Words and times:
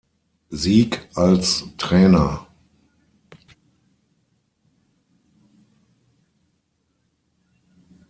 Sieg 0.49 1.07
als 1.15 1.63
Trainer. 1.77 2.47